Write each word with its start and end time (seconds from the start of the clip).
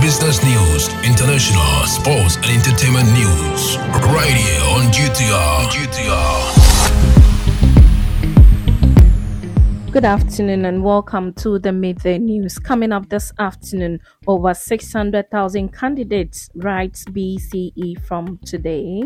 business 0.00 0.42
news, 0.42 0.88
international, 1.04 1.84
sports, 1.84 2.36
and 2.36 2.46
entertainment 2.46 3.06
news. 3.12 3.76
Right 4.08 4.32
here 4.32 4.62
on 4.72 4.90
GTR. 4.90 5.68
GTR. 5.68 6.40
Good 9.92 10.06
afternoon 10.06 10.64
and 10.64 10.82
welcome 10.82 11.34
to 11.34 11.58
the 11.58 11.72
Midday 11.72 12.16
News. 12.16 12.58
Coming 12.58 12.92
up 12.92 13.10
this 13.10 13.30
afternoon, 13.38 14.00
over 14.26 14.54
600,000 14.54 15.70
candidates 15.70 16.48
writes 16.54 17.04
BECE 17.04 17.98
from 18.02 18.38
today. 18.46 19.02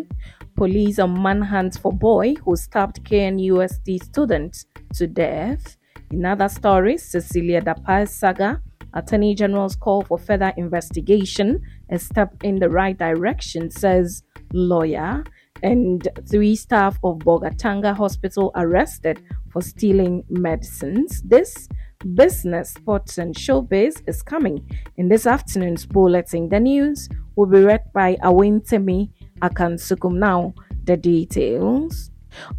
Police 0.57 1.01
on 1.01 1.21
manhunt 1.21 1.77
for 1.81 1.93
boy 1.93 2.35
who 2.45 2.55
stabbed 2.55 3.03
KNUST 3.03 4.05
student 4.05 4.65
to 4.95 5.09
death. 5.09 5.77
In 6.13 6.25
other 6.25 6.49
stories, 6.49 7.03
Cecilia 7.11 7.61
Dapaah's 7.61 8.13
saga, 8.13 8.63
Attorney 8.95 9.35
General's 9.35 9.77
call 9.77 10.03
for 10.03 10.19
further 10.19 10.53
investigation, 10.57 11.61
a 11.91 11.99
step 11.99 12.33
in 12.43 12.59
the 12.59 12.69
right 12.69 12.97
direction, 12.97 13.71
says 13.71 14.23
lawyer. 14.53 15.25
And 15.63 16.07
three 16.29 16.57
staff 16.57 16.99
of 17.03 17.19
Bolgatanga 17.19 17.97
Hospital 17.97 18.51
arrested 18.55 19.23
for 19.51 19.63
stealing 19.63 20.25
medicines. 20.29 21.23
This 21.23 21.69
business, 22.15 22.73
sports, 22.75 23.19
and 23.19 23.35
showbiz 23.35 24.03
is 24.07 24.23
coming 24.23 24.69
in 24.97 25.09
this 25.09 25.27
afternoon's 25.27 25.87
bulletin. 25.87 26.49
The 26.49 26.61
news 26.61 27.09
will 27.37 27.47
be 27.47 27.63
read 27.63 27.85
by 27.95 28.17
Awin 28.17 28.61
Awentemi 28.61 29.11
Akansukum. 29.41 30.19
Now, 30.19 30.55
the 30.85 30.97
details. 30.97 32.11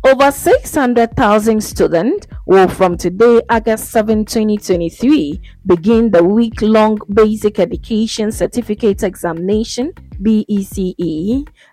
Over 0.04 0.32
600,000 0.32 1.62
students 1.62 2.28
will 2.46 2.68
from 2.68 2.98
today, 2.98 3.42
August 3.50 3.92
7, 3.92 4.26
2023, 4.26 5.40
begin 5.66 6.12
the 6.12 6.24
week-long 6.24 7.00
Basic 7.12 7.60
Education 7.60 8.32
Certificate 8.32 9.02
Examination 9.04 9.92
BECE. 10.22 10.96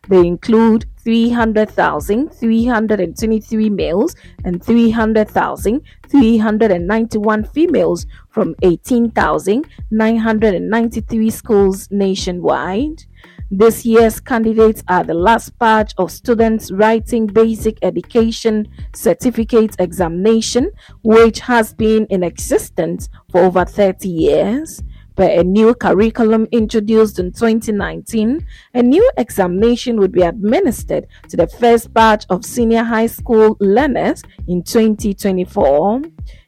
They 0.08 0.26
include 0.26 0.86
300,323 1.04 3.70
males 3.70 4.16
and 4.44 4.64
300,391 4.64 7.44
females 7.44 8.06
from 8.30 8.54
18,993 8.62 11.30
schools 11.30 11.88
nationwide. 11.90 13.04
This 13.54 13.84
year's 13.84 14.18
candidates 14.18 14.82
are 14.88 15.04
the 15.04 15.12
last 15.12 15.58
batch 15.58 15.92
of 15.98 16.10
students 16.10 16.72
writing 16.72 17.26
basic 17.26 17.76
education 17.82 18.66
certificate 18.94 19.76
examination, 19.78 20.70
which 21.02 21.40
has 21.40 21.74
been 21.74 22.06
in 22.06 22.22
existence 22.22 23.10
for 23.30 23.42
over 23.44 23.66
30 23.66 24.08
years. 24.08 24.82
Per 25.14 25.28
a 25.28 25.44
new 25.44 25.74
curriculum 25.74 26.46
introduced 26.52 27.18
in 27.18 27.32
2019, 27.32 28.46
a 28.72 28.82
new 28.82 29.10
examination 29.18 29.98
would 30.00 30.12
be 30.12 30.22
administered 30.22 31.06
to 31.28 31.36
the 31.36 31.46
first 31.46 31.92
batch 31.92 32.24
of 32.30 32.44
senior 32.44 32.82
high 32.82 33.06
school 33.06 33.56
learners 33.60 34.22
in 34.48 34.62
2024. 34.62 36.02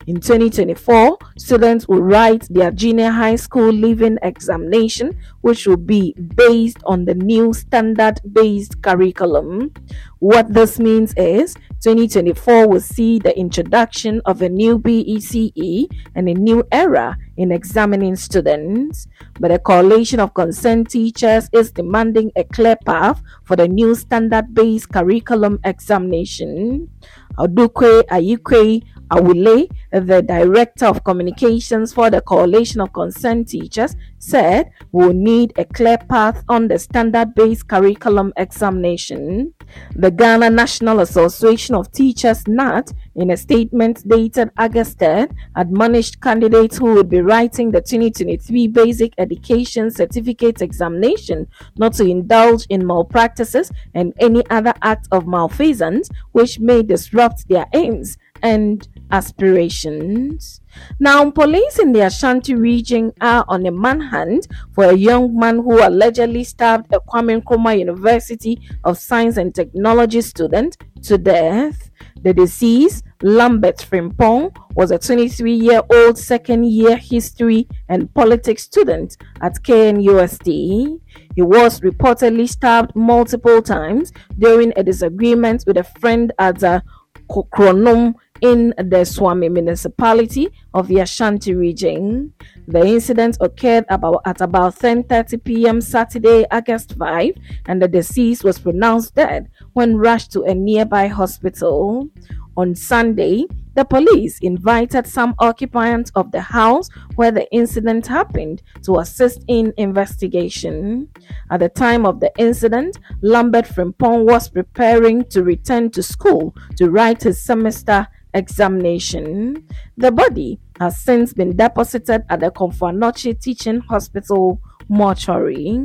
In 0.06 0.16
2024, 0.16 1.16
students 1.38 1.88
will 1.88 2.02
write 2.02 2.46
their 2.50 2.70
junior 2.70 3.10
high 3.10 3.36
school 3.36 3.70
leaving 3.70 4.18
examination, 4.22 5.16
which 5.40 5.66
will 5.66 5.78
be 5.78 6.12
based 6.12 6.78
on 6.84 7.06
the 7.06 7.14
new 7.14 7.54
standard 7.54 8.20
based 8.32 8.82
curriculum. 8.82 9.72
What 10.18 10.52
this 10.52 10.78
means 10.78 11.14
is 11.16 11.54
2024 11.84 12.66
will 12.66 12.80
see 12.80 13.18
the 13.18 13.36
introduction 13.38 14.22
of 14.24 14.40
a 14.40 14.48
new 14.48 14.78
BECE 14.78 15.84
and 16.14 16.30
a 16.30 16.32
new 16.32 16.64
era 16.72 17.14
in 17.36 17.52
examining 17.52 18.16
students. 18.16 19.06
But 19.38 19.50
a 19.50 19.58
coalition 19.58 20.18
of 20.18 20.32
concerned 20.32 20.88
teachers 20.88 21.50
is 21.52 21.72
demanding 21.72 22.32
a 22.36 22.44
clear 22.44 22.76
path 22.86 23.20
for 23.44 23.54
the 23.54 23.68
new 23.68 23.94
standard 23.94 24.54
based 24.54 24.92
curriculum 24.92 25.60
examination. 25.62 26.88
Odukwe 27.36 28.04
Ayikwe 28.08 28.82
Awule, 29.14 29.68
the 29.92 30.22
Director 30.22 30.86
of 30.86 31.04
Communications 31.04 31.92
for 31.92 32.10
the 32.10 32.20
Coalition 32.20 32.80
of 32.80 32.92
Concerned 32.92 33.46
Teachers, 33.46 33.94
said 34.18 34.72
we'll 34.90 35.12
need 35.12 35.52
a 35.56 35.64
clear 35.64 35.98
path 35.98 36.42
on 36.48 36.66
the 36.66 36.78
standard-based 36.78 37.68
curriculum 37.68 38.32
examination. 38.36 39.54
The 39.94 40.10
Ghana 40.10 40.50
National 40.50 40.98
Association 40.98 41.76
of 41.76 41.92
Teachers, 41.92 42.42
NAT, 42.48 42.92
in 43.14 43.30
a 43.30 43.36
statement 43.36 44.02
dated 44.08 44.50
August 44.56 44.98
10, 44.98 45.28
admonished 45.54 46.20
candidates 46.20 46.78
who 46.78 46.94
would 46.94 47.08
be 47.08 47.20
writing 47.20 47.70
the 47.70 47.82
2023 47.82 48.66
Basic 48.66 49.12
Education 49.18 49.92
Certificate 49.92 50.60
examination 50.60 51.46
not 51.76 51.92
to 51.94 52.04
indulge 52.04 52.66
in 52.68 52.84
malpractices 52.84 53.70
and 53.94 54.12
any 54.18 54.42
other 54.50 54.74
act 54.82 55.06
of 55.12 55.28
malfeasance 55.28 56.08
which 56.32 56.58
may 56.58 56.82
disrupt 56.82 57.48
their 57.48 57.66
aims 57.74 58.18
and 58.44 58.86
aspirations. 59.10 60.60
Now, 61.00 61.30
police 61.30 61.78
in 61.78 61.92
the 61.92 62.06
Ashanti 62.06 62.54
region 62.54 63.12
are 63.20 63.44
on 63.48 63.64
a 63.66 63.70
manhunt 63.70 64.46
for 64.74 64.84
a 64.84 64.94
young 64.94 65.36
man 65.36 65.56
who 65.56 65.84
allegedly 65.84 66.44
stabbed 66.44 66.92
a 66.92 67.00
Kwame 67.00 67.40
Nkrumah 67.42 67.78
University 67.78 68.60
of 68.84 68.98
Science 68.98 69.38
and 69.38 69.54
Technology 69.54 70.20
student 70.20 70.76
to 71.02 71.16
death. 71.16 71.90
The 72.22 72.34
deceased, 72.34 73.04
Lambert 73.22 73.78
Frimpong, 73.78 74.54
was 74.74 74.90
a 74.90 74.98
23 74.98 75.52
year 75.54 75.82
old 75.90 76.18
second 76.18 76.64
year 76.64 76.96
history 76.96 77.66
and 77.88 78.12
politics 78.14 78.64
student 78.64 79.16
at 79.40 79.62
KNUST. 79.62 80.46
He 80.46 81.42
was 81.42 81.80
reportedly 81.80 82.48
stabbed 82.48 82.94
multiple 82.94 83.62
times 83.62 84.12
during 84.38 84.72
a 84.76 84.82
disagreement 84.82 85.64
with 85.66 85.76
a 85.78 85.84
friend 85.84 86.32
at 86.38 86.60
the 86.60 86.82
Kronom 87.28 88.14
in 88.40 88.74
the 88.76 89.04
Suame 89.04 89.50
municipality 89.50 90.48
of 90.72 90.88
the 90.88 91.00
Ashanti 91.00 91.54
region. 91.54 92.32
The 92.66 92.84
incident 92.84 93.38
occurred 93.40 93.84
about 93.88 94.22
at 94.24 94.40
about 94.40 94.76
10:30 94.76 95.44
p.m. 95.44 95.80
Saturday, 95.80 96.44
August 96.50 96.96
5, 96.98 97.34
and 97.66 97.80
the 97.80 97.88
deceased 97.88 98.44
was 98.44 98.58
pronounced 98.58 99.14
dead 99.14 99.48
when 99.72 99.96
rushed 99.96 100.32
to 100.32 100.42
a 100.42 100.54
nearby 100.54 101.06
hospital. 101.06 102.08
On 102.56 102.74
Sunday, 102.74 103.46
the 103.74 103.84
police 103.84 104.38
invited 104.38 105.06
some 105.06 105.34
occupants 105.40 106.12
of 106.14 106.30
the 106.30 106.40
house 106.40 106.88
where 107.16 107.32
the 107.32 107.50
incident 107.52 108.06
happened 108.06 108.62
to 108.82 109.00
assist 109.00 109.44
in 109.48 109.72
investigation. 109.76 111.08
At 111.50 111.60
the 111.60 111.68
time 111.68 112.06
of 112.06 112.20
the 112.20 112.30
incident, 112.38 112.98
Lambert 113.22 113.64
Frimpong 113.64 114.26
was 114.26 114.48
preparing 114.48 115.24
to 115.30 115.42
return 115.42 115.90
to 115.90 116.02
school 116.02 116.54
to 116.76 116.90
write 116.90 117.24
his 117.24 117.42
semester 117.42 118.06
examination. 118.34 119.66
The 119.96 120.12
body 120.12 120.58
has 120.78 120.96
since 120.98 121.32
been 121.32 121.56
deposited 121.56 122.24
at 122.28 122.40
the 122.40 122.50
Komfo 122.50 123.40
Teaching 123.40 123.80
Hospital 123.80 124.60
mortuary. 124.88 125.80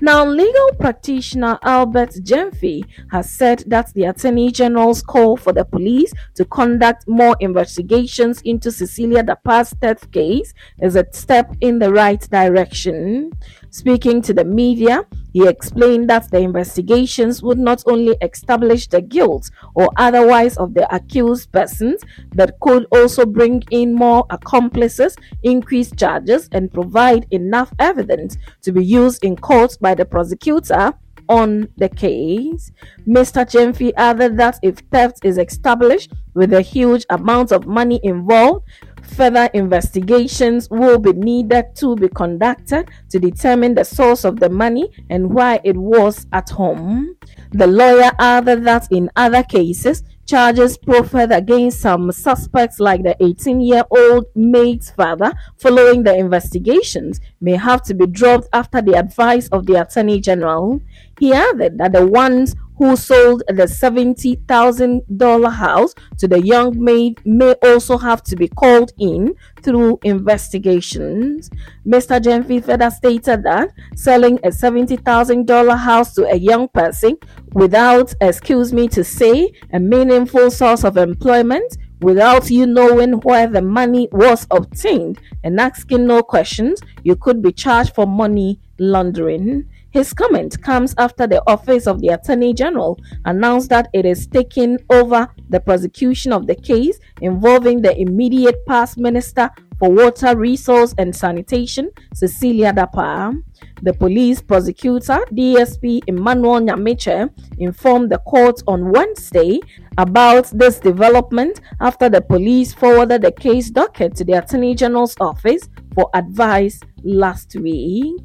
Now, 0.00 0.24
legal 0.24 0.70
practitioner 0.78 1.58
Albert 1.62 2.10
Gyamfi 2.22 2.84
has 3.10 3.30
said 3.30 3.64
that 3.66 3.92
the 3.94 4.04
Attorney 4.04 4.52
General's 4.52 5.02
call 5.02 5.36
for 5.36 5.52
the 5.52 5.64
police 5.64 6.12
to 6.34 6.44
conduct 6.44 7.08
more 7.08 7.36
investigations 7.40 8.40
into 8.42 8.70
Cecilia 8.70 9.24
Dapaah's 9.24 9.70
death 9.70 10.10
case 10.12 10.54
is 10.80 10.94
a 10.94 11.04
step 11.12 11.52
in 11.60 11.78
the 11.78 11.92
right 11.92 12.20
direction. 12.30 13.32
Speaking 13.70 14.22
to 14.22 14.32
the 14.32 14.44
media, 14.44 15.04
he 15.36 15.46
explained 15.46 16.08
that 16.08 16.30
the 16.30 16.38
investigations 16.38 17.42
would 17.42 17.58
not 17.58 17.82
only 17.84 18.16
establish 18.22 18.86
the 18.86 19.02
guilt 19.02 19.50
or 19.74 19.90
otherwise 19.98 20.56
of 20.56 20.72
the 20.72 20.86
accused 20.94 21.52
persons, 21.52 22.00
but 22.34 22.58
could 22.60 22.86
also 22.90 23.26
bring 23.26 23.62
in 23.70 23.92
more 23.92 24.24
accomplices, 24.30 25.14
increase 25.42 25.90
charges, 25.94 26.48
and 26.52 26.72
provide 26.72 27.26
enough 27.32 27.70
evidence 27.78 28.38
to 28.62 28.72
be 28.72 28.82
used 28.82 29.22
in 29.26 29.36
court 29.36 29.76
by 29.78 29.94
the 29.94 30.06
prosecutor 30.06 30.94
on 31.28 31.68
the 31.76 31.90
case. 31.90 32.72
Mr. 33.06 33.44
Gyamfi 33.44 33.92
added 33.94 34.38
that 34.38 34.58
if 34.62 34.78
theft 34.90 35.22
is 35.22 35.36
established 35.36 36.14
with 36.32 36.54
a 36.54 36.62
huge 36.62 37.04
amount 37.10 37.52
of 37.52 37.66
money 37.66 38.00
involved, 38.02 38.64
Further 39.14 39.48
investigations 39.54 40.68
will 40.70 40.98
be 40.98 41.12
needed 41.12 41.74
to 41.76 41.96
be 41.96 42.08
conducted 42.08 42.90
to 43.10 43.18
determine 43.18 43.74
the 43.74 43.84
source 43.84 44.24
of 44.24 44.40
the 44.40 44.50
money 44.50 44.90
and 45.08 45.32
why 45.32 45.60
it 45.64 45.76
was 45.76 46.26
at 46.32 46.50
home. 46.50 47.16
The 47.52 47.66
lawyer 47.66 48.10
added 48.18 48.64
that 48.64 48.88
in 48.90 49.10
other 49.16 49.42
cases, 49.42 50.02
charges 50.26 50.76
proffered 50.76 51.30
against 51.30 51.80
some 51.80 52.10
suspects 52.10 52.80
like 52.80 53.02
the 53.04 53.16
18-year-old 53.20 54.26
maid's 54.34 54.90
father 54.90 55.32
following 55.56 56.02
the 56.02 56.14
investigations 56.14 57.20
may 57.40 57.54
have 57.54 57.82
to 57.82 57.94
be 57.94 58.06
dropped 58.06 58.48
after 58.52 58.82
the 58.82 58.94
advice 58.94 59.48
of 59.48 59.66
the 59.66 59.80
attorney 59.80 60.20
general 60.20 60.80
he 61.20 61.32
added 61.32 61.78
that 61.78 61.92
the 61.92 62.04
ones 62.04 62.56
who 62.78 62.96
sold 62.96 63.42
the 63.48 63.64
$70,000 63.64 65.52
house 65.52 65.94
to 66.18 66.28
the 66.28 66.40
young 66.40 66.82
maid 66.82 67.20
may 67.24 67.52
also 67.62 67.96
have 67.98 68.22
to 68.24 68.36
be 68.36 68.48
called 68.48 68.92
in 68.98 69.34
through 69.62 69.98
investigations. 70.02 71.50
Mr. 71.86 72.20
Gyamfi 72.20 72.62
further 72.64 72.90
stated 72.90 73.42
that 73.44 73.70
selling 73.94 74.38
a 74.44 74.48
$70,000 74.48 75.78
house 75.78 76.14
to 76.14 76.26
a 76.26 76.36
young 76.36 76.68
person 76.68 77.16
without, 77.52 78.14
excuse 78.20 78.72
me 78.72 78.88
to 78.88 79.02
say, 79.02 79.52
a 79.72 79.80
meaningful 79.80 80.50
source 80.50 80.84
of 80.84 80.96
employment 80.96 81.78
without 82.00 82.50
you 82.50 82.66
knowing 82.66 83.14
where 83.20 83.46
the 83.46 83.62
money 83.62 84.08
was 84.12 84.46
obtained 84.50 85.18
and 85.44 85.58
asking 85.58 86.06
no 86.06 86.22
questions, 86.22 86.80
you 87.02 87.16
could 87.16 87.42
be 87.42 87.52
charged 87.52 87.94
for 87.94 88.06
money 88.06 88.60
laundering. 88.78 89.66
His 89.96 90.12
comment 90.12 90.60
comes 90.60 90.94
after 90.98 91.26
the 91.26 91.42
Office 91.46 91.86
of 91.86 92.02
the 92.02 92.08
Attorney 92.08 92.52
General 92.52 93.00
announced 93.24 93.70
that 93.70 93.88
it 93.94 94.04
is 94.04 94.26
taking 94.26 94.76
over 94.90 95.26
the 95.48 95.58
prosecution 95.58 96.34
of 96.34 96.46
the 96.46 96.54
case 96.54 96.98
involving 97.22 97.80
the 97.80 97.98
immediate 97.98 98.56
past 98.66 98.98
Minister 98.98 99.48
for 99.78 99.90
Water, 99.90 100.36
Resource 100.36 100.94
and 100.98 101.16
Sanitation, 101.16 101.90
Cecilia 102.12 102.74
Dapaah. 102.74 103.42
The 103.80 103.94
police 103.94 104.42
prosecutor, 104.42 105.24
DSP 105.32 106.02
Emmanuel 106.06 106.60
Nyamiche, 106.60 107.30
informed 107.56 108.12
the 108.12 108.18
court 108.18 108.62
on 108.66 108.92
Wednesday 108.92 109.60
about 109.96 110.50
this 110.50 110.78
development 110.78 111.62
after 111.80 112.10
the 112.10 112.20
police 112.20 112.74
forwarded 112.74 113.22
the 113.22 113.32
case 113.32 113.70
docket 113.70 114.14
to 114.16 114.24
the 114.24 114.34
Attorney 114.34 114.74
General's 114.74 115.16
office 115.20 115.70
for 115.94 116.10
advice 116.12 116.80
last 117.02 117.56
week. 117.56 118.20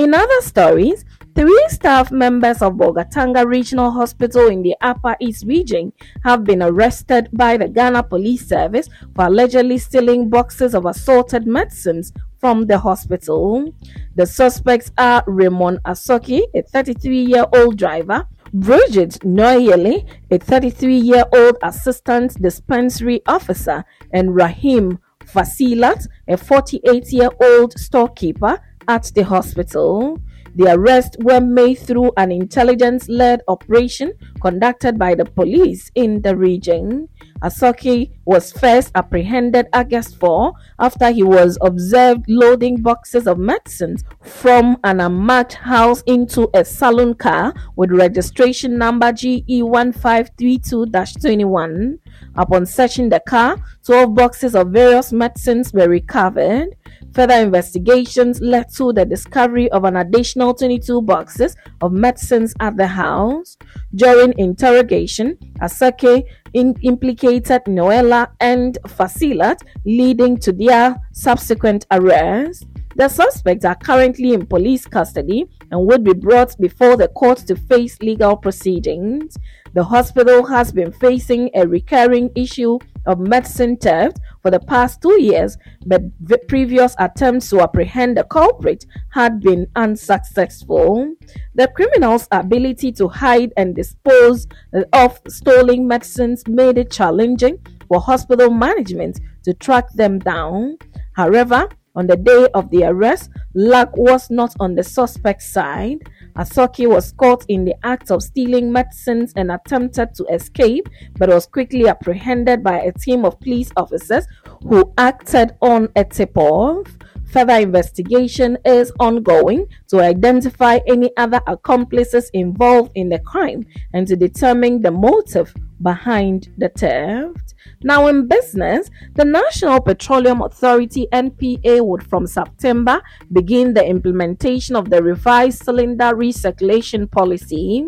In 0.00 0.14
other 0.14 0.40
stories, 0.40 1.04
three 1.34 1.66
staff 1.68 2.10
members 2.10 2.62
of 2.62 2.76
Bolgatanga 2.76 3.46
Regional 3.46 3.90
Hospital 3.90 4.46
in 4.48 4.62
the 4.62 4.74
Upper 4.80 5.14
East 5.20 5.44
region 5.44 5.92
have 6.24 6.42
been 6.42 6.62
arrested 6.62 7.28
by 7.34 7.58
the 7.58 7.68
Ghana 7.68 8.04
Police 8.04 8.48
Service 8.48 8.88
for 9.14 9.26
allegedly 9.26 9.76
stealing 9.76 10.30
boxes 10.30 10.74
of 10.74 10.86
assorted 10.86 11.46
medicines 11.46 12.14
from 12.38 12.64
the 12.64 12.78
hospital. 12.78 13.74
The 14.14 14.24
suspects 14.24 14.90
are 14.96 15.22
Raymond 15.26 15.80
Asoki, 15.84 16.44
a 16.54 16.62
33 16.62 17.20
year 17.20 17.44
old 17.52 17.76
driver, 17.76 18.26
Bridget 18.54 19.18
Noyele, 19.20 20.08
a 20.30 20.38
33 20.38 20.96
year 20.96 21.24
old 21.34 21.58
assistant 21.62 22.40
dispensary 22.40 23.20
officer, 23.26 23.84
and 24.14 24.34
Rahim 24.34 24.98
Fasilat, 25.26 26.06
a 26.26 26.38
48 26.38 27.12
year 27.12 27.28
old 27.38 27.78
storekeeper 27.78 28.58
at 28.90 29.12
the 29.14 29.22
hospital. 29.22 30.18
The 30.56 30.74
arrests 30.74 31.16
were 31.20 31.40
made 31.40 31.78
through 31.78 32.10
an 32.16 32.32
intelligence 32.32 33.08
led 33.08 33.40
operation 33.46 34.14
conducted 34.42 34.98
by 34.98 35.14
the 35.14 35.24
police 35.24 35.92
in 35.94 36.22
the 36.22 36.34
region. 36.36 37.08
Asoki 37.42 38.10
was 38.26 38.52
first 38.52 38.92
apprehended 38.94 39.66
August 39.72 40.20
4 40.20 40.52
after 40.78 41.10
he 41.10 41.22
was 41.22 41.56
observed 41.62 42.26
loading 42.28 42.82
boxes 42.82 43.26
of 43.26 43.38
medicines 43.38 44.04
from 44.22 44.76
an 44.84 45.00
unmarked 45.00 45.54
house 45.54 46.02
into 46.06 46.50
a 46.54 46.62
saloon 46.64 47.14
car 47.14 47.54
with 47.76 47.90
registration 47.90 48.76
number 48.76 49.10
GE1532-21. 49.12 51.98
Upon 52.36 52.66
searching 52.66 53.08
the 53.08 53.20
car, 53.20 53.56
12 53.86 54.14
boxes 54.14 54.54
of 54.54 54.68
various 54.68 55.10
medicines 55.12 55.72
were 55.72 55.88
recovered. 55.88 56.76
Further 57.14 57.34
investigations 57.34 58.40
led 58.40 58.72
to 58.74 58.92
the 58.92 59.04
discovery 59.04 59.68
of 59.72 59.82
an 59.84 59.96
additional 59.96 60.54
22 60.54 61.02
boxes 61.02 61.56
of 61.80 61.92
medicines 61.92 62.54
at 62.60 62.76
the 62.76 62.86
house. 62.86 63.56
During 63.94 64.38
interrogation, 64.38 65.36
Asake 65.60 66.22
in- 66.52 66.76
implicated 66.82 67.62
Noella 67.66 68.28
and 68.40 68.78
Fasilat, 68.86 69.58
leading 69.84 70.36
to 70.38 70.52
their 70.52 70.96
subsequent 71.12 71.86
arrest. 71.90 72.66
The 72.96 73.08
suspects 73.08 73.64
are 73.64 73.76
currently 73.76 74.34
in 74.34 74.46
police 74.46 74.84
custody 74.84 75.46
and 75.70 75.86
would 75.86 76.02
be 76.02 76.12
brought 76.12 76.58
before 76.58 76.96
the 76.96 77.08
court 77.08 77.38
to 77.46 77.56
face 77.56 77.98
legal 78.00 78.36
proceedings. 78.36 79.36
The 79.74 79.84
hospital 79.84 80.44
has 80.46 80.72
been 80.72 80.90
facing 80.90 81.50
a 81.54 81.66
recurring 81.66 82.30
issue 82.34 82.78
of 83.06 83.20
medicine 83.20 83.76
theft 83.76 84.18
for 84.42 84.50
the 84.50 84.60
past 84.60 85.02
two 85.02 85.20
years, 85.20 85.56
but 85.86 86.02
previous 86.48 86.94
attempts 86.98 87.50
to 87.50 87.60
apprehend 87.60 88.16
the 88.16 88.24
culprit 88.24 88.86
had 89.12 89.40
been 89.40 89.66
unsuccessful. 89.76 91.14
The 91.54 91.68
criminals' 91.68 92.28
ability 92.32 92.92
to 92.92 93.08
hide 93.08 93.52
and 93.56 93.74
dispose 93.74 94.46
of 94.92 95.20
stolen 95.28 95.86
medicines 95.86 96.42
made 96.48 96.78
it 96.78 96.90
challenging 96.90 97.58
for 97.88 98.00
hospital 98.00 98.50
management 98.50 99.20
to 99.44 99.54
track 99.54 99.90
them 99.92 100.18
down. 100.18 100.78
However, 101.14 101.68
on 102.00 102.06
the 102.06 102.16
day 102.16 102.48
of 102.54 102.70
the 102.70 102.84
arrest, 102.84 103.28
luck 103.52 103.94
was 103.94 104.30
not 104.30 104.54
on 104.58 104.74
the 104.74 104.82
suspect's 104.82 105.46
side. 105.52 105.98
Asoki 106.34 106.88
was 106.88 107.12
caught 107.12 107.44
in 107.48 107.66
the 107.66 107.74
act 107.82 108.10
of 108.10 108.22
stealing 108.22 108.72
medicines 108.72 109.34
and 109.36 109.52
attempted 109.52 110.14
to 110.14 110.24
escape, 110.32 110.88
but 111.18 111.28
was 111.28 111.44
quickly 111.44 111.88
apprehended 111.88 112.64
by 112.64 112.80
a 112.80 112.92
team 112.92 113.26
of 113.26 113.38
police 113.40 113.70
officers 113.76 114.26
who 114.62 114.90
acted 114.96 115.52
on 115.60 115.90
a 115.94 116.02
tip 116.02 116.34
off. 116.38 116.86
Further 117.32 117.54
investigation 117.54 118.58
is 118.64 118.92
ongoing 118.98 119.66
to 119.88 120.00
identify 120.00 120.80
any 120.86 121.16
other 121.16 121.40
accomplices 121.46 122.28
involved 122.34 122.90
in 122.96 123.08
the 123.08 123.20
crime 123.20 123.64
and 123.94 124.06
to 124.08 124.16
determine 124.16 124.82
the 124.82 124.90
motive 124.90 125.54
behind 125.80 126.52
the 126.58 126.68
theft. 126.70 127.54
Now, 127.82 128.08
in 128.08 128.26
business, 128.26 128.90
the 129.14 129.24
National 129.24 129.80
Petroleum 129.80 130.42
Authority 130.42 131.06
NPA 131.12 131.84
would 131.86 132.02
from 132.02 132.26
September 132.26 133.00
begin 133.32 133.74
the 133.74 133.86
implementation 133.86 134.74
of 134.74 134.90
the 134.90 135.02
revised 135.02 135.62
cylinder 135.62 136.12
recirculation 136.14 137.10
policy. 137.10 137.86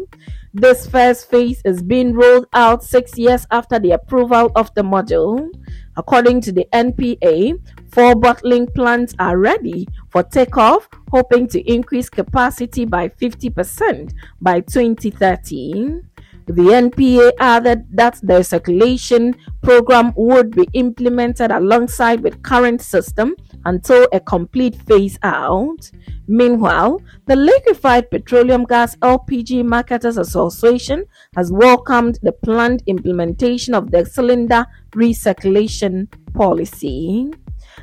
This 0.54 0.86
first 0.86 1.30
phase 1.30 1.62
is 1.64 1.82
being 1.82 2.12
rolled 2.12 2.46
out 2.52 2.84
six 2.84 3.18
years 3.18 3.46
after 3.50 3.78
the 3.78 3.92
approval 3.92 4.52
of 4.54 4.72
the 4.74 4.82
model. 4.82 5.50
According 5.96 6.42
to 6.42 6.52
the 6.52 6.66
NPA, 6.72 7.58
four 7.92 8.14
bottling 8.14 8.66
plants 8.66 9.14
are 9.18 9.38
ready 9.38 9.86
for 10.10 10.22
takeoff, 10.22 10.88
hoping 11.10 11.46
to 11.48 11.60
increase 11.70 12.08
capacity 12.08 12.84
by 12.84 13.08
50% 13.08 14.12
by 14.40 14.60
2030. 14.60 16.00
The 16.46 16.62
NPA 16.62 17.32
added 17.38 17.86
that 17.92 18.18
the 18.22 18.42
circulation 18.42 19.36
program 19.62 20.12
would 20.16 20.50
be 20.50 20.68
implemented 20.72 21.52
alongside 21.52 22.20
with 22.20 22.42
current 22.42 22.80
system 22.80 23.36
until 23.64 24.08
a 24.12 24.18
complete 24.18 24.74
phase 24.74 25.18
out. 25.22 25.90
Meanwhile, 26.26 27.00
the 27.26 27.36
Liquefied 27.36 28.10
Petroleum 28.10 28.64
Gas 28.64 28.96
LPG 28.96 29.64
Marketers 29.64 30.16
Association 30.16 31.04
has 31.36 31.52
welcomed 31.52 32.18
the 32.22 32.32
planned 32.32 32.82
implementation 32.86 33.72
of 33.72 33.90
the 33.92 34.04
cylinder 34.04 34.66
recirculation 34.96 36.08
policy. 36.34 37.30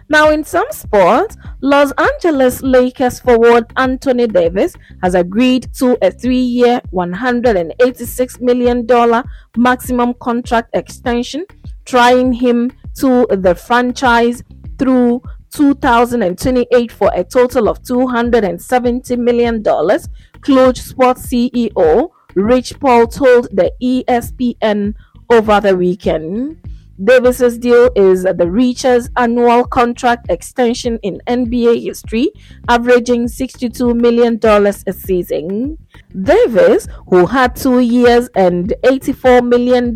Now, 0.09 0.31
in 0.31 0.43
some 0.43 0.67
sports, 0.71 1.37
Los 1.61 1.91
Angeles 1.93 2.61
Lakers 2.61 3.19
forward 3.19 3.65
Anthony 3.77 4.27
Davis 4.27 4.75
has 5.03 5.15
agreed 5.15 5.73
to 5.75 5.97
a 6.01 6.11
three 6.11 6.37
year, 6.37 6.81
$186 6.93 8.41
million 8.41 8.87
maximum 9.57 10.13
contract 10.15 10.69
extension, 10.75 11.45
trying 11.85 12.33
him 12.33 12.71
to 12.95 13.27
the 13.29 13.55
franchise 13.55 14.43
through 14.77 15.21
2028 15.51 16.91
for 16.91 17.11
a 17.13 17.23
total 17.23 17.69
of 17.69 17.81
$270 17.81 19.17
million, 19.17 19.63
Clutch 20.41 20.79
Sports 20.79 21.25
CEO 21.25 22.11
Rich 22.35 22.79
Paul 22.79 23.07
told 23.07 23.47
the 23.51 23.71
ESPN 23.81 24.93
over 25.29 25.59
the 25.59 25.75
weekend. 25.75 26.57
Davis's 27.01 27.57
deal 27.57 27.89
is 27.95 28.23
the 28.23 28.49
richest 28.49 29.09
annual 29.15 29.63
contract 29.63 30.29
extension 30.29 30.99
in 31.01 31.21
NBA 31.27 31.83
history, 31.83 32.29
averaging 32.67 33.27
$62 33.27 33.95
million 33.95 34.37
a 34.43 34.93
season. 34.93 35.77
Davis, 36.23 36.87
who 37.07 37.25
had 37.25 37.55
two 37.55 37.79
years 37.79 38.27
and 38.35 38.73
$84 38.83 39.47
million 39.47 39.95